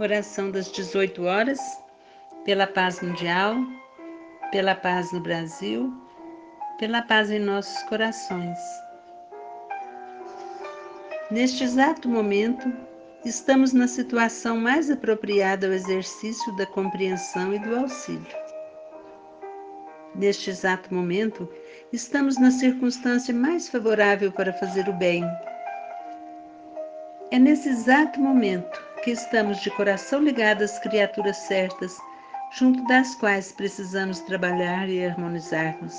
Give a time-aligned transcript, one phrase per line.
[0.00, 1.58] Oração das 18 horas,
[2.44, 3.56] pela paz mundial,
[4.52, 5.92] pela paz no Brasil,
[6.78, 8.56] pela paz em nossos corações.
[11.32, 12.72] Neste exato momento,
[13.24, 18.38] estamos na situação mais apropriada ao exercício da compreensão e do auxílio.
[20.14, 21.48] Neste exato momento,
[21.92, 25.24] estamos na circunstância mais favorável para fazer o bem.
[27.32, 31.96] É nesse exato momento que estamos de coração ligados às criaturas certas,
[32.52, 35.94] junto das quais precisamos trabalhar e harmonizarmos.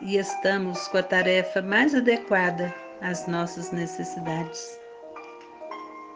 [0.00, 4.78] E estamos com a tarefa mais adequada às nossas necessidades.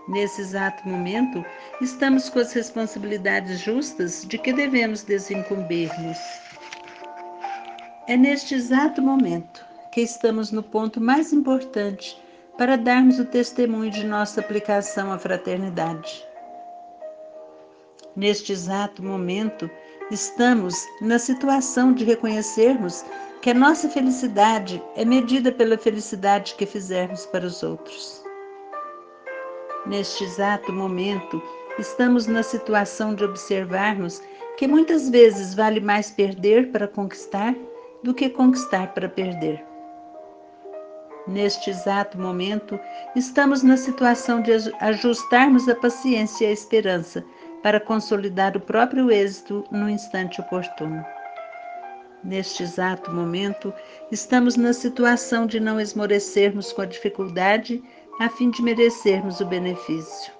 [0.08, 1.44] Nesse exato momento,
[1.82, 6.18] estamos com as responsabilidades justas de que devemos desincumbir-nos.
[8.06, 12.18] É neste exato momento que estamos no ponto mais importante
[12.58, 16.26] para darmos o testemunho de nossa aplicação à fraternidade.
[18.16, 19.70] Neste exato momento,
[20.10, 23.04] estamos na situação de reconhecermos
[23.40, 28.24] que a nossa felicidade é medida pela felicidade que fizermos para os outros.
[29.86, 31.40] Neste exato momento,
[31.78, 34.20] estamos na situação de observarmos
[34.56, 37.54] que muitas vezes vale mais perder para conquistar
[38.02, 39.67] do que conquistar para perder.
[41.28, 42.80] Neste exato momento,
[43.14, 47.22] estamos na situação de ajustarmos a paciência e a esperança
[47.62, 51.04] para consolidar o próprio êxito no instante oportuno.
[52.24, 53.74] Neste exato momento,
[54.10, 57.82] estamos na situação de não esmorecermos com a dificuldade
[58.18, 60.32] a fim de merecermos o benefício.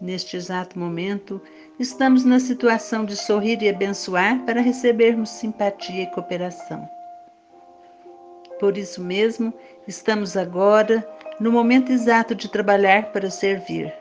[0.00, 1.40] Neste exato momento,
[1.78, 6.88] estamos na situação de sorrir e abençoar para recebermos simpatia e cooperação.
[8.62, 9.52] Por isso mesmo,
[9.88, 11.04] estamos agora
[11.40, 13.92] no momento exato de trabalhar para servir.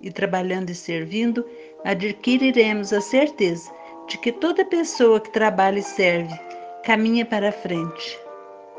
[0.00, 1.46] E trabalhando e servindo,
[1.84, 3.70] adquiriremos a certeza
[4.08, 6.34] de que toda pessoa que trabalha e serve
[6.82, 8.18] caminha para a frente.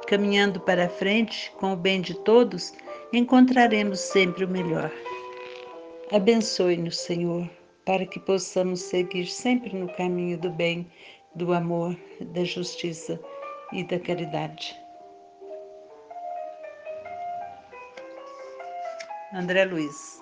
[0.05, 2.73] Caminhando para a frente, com o bem de todos,
[3.13, 4.91] encontraremos sempre o melhor.
[6.11, 7.49] Abençoe-nos, Senhor,
[7.85, 10.91] para que possamos seguir sempre no caminho do bem,
[11.33, 13.17] do amor, da justiça
[13.71, 14.75] e da caridade.
[19.31, 20.20] André Luiz